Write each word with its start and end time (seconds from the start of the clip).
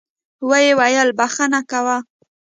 ويې 0.49 0.71
ويل 0.79 1.09
بخښه 1.19 1.59
کوه. 1.71 1.97